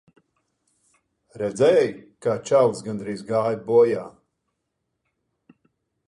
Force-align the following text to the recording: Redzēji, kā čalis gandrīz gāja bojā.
Redzēji, 1.41 1.91
kā 2.25 2.33
čalis 2.49 2.81
gandrīz 2.87 3.21
gāja 3.27 3.59
bojā. 3.67 4.07